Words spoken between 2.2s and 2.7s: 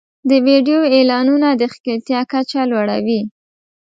کچه